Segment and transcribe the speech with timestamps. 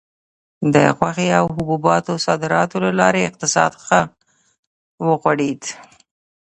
[0.73, 4.01] د غوښې او حبوباتو صادراتو له لارې اقتصاد ښه
[5.07, 5.61] وغوړېد.